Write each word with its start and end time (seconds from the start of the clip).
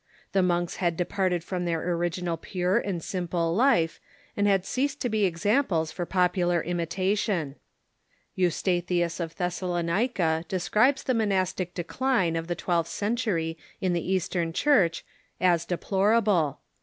The 0.31 0.41
monks 0.41 0.77
Eastern] 0.77 0.93
j 0.93 0.95
departed 0.95 1.43
from 1.43 1.65
their 1.65 1.91
original 1.93 2.35
pure 2.35 2.79
and 2.79 3.03
simple 3.03 3.51
Monasticism 3.51 3.61
i. 3.61 3.69
life, 3.71 3.99
and 4.35 4.47
had 4.47 4.65
ceased 4.65 4.99
to 5.01 5.09
be 5.09 5.25
examples 5.25 5.91
for 5.91 6.07
popular 6.07 6.63
im 6.63 6.79
itation. 6.79 7.53
Eustathius 8.35 9.19
of 9.19 9.35
Thessalonica 9.35 10.43
describes 10.47 11.03
the 11.03 11.13
monastic 11.13 11.75
de 11.75 11.83
cline 11.83 12.35
of 12.35 12.47
the 12.47 12.55
twelfth 12.55 12.89
century 12.89 13.59
in 13.79 13.93
the 13.93 14.11
Eastern 14.11 14.53
Church 14.53 15.05
as 15.39 15.67
deplora 15.67 16.23
ble. 16.23 16.59